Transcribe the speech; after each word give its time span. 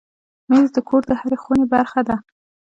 مېز 0.49 0.67
د 0.75 0.77
کور 0.87 1.01
د 1.07 1.11
هرې 1.19 1.37
خونې 1.41 1.65
برخه 1.73 2.01
ده. 2.07 2.15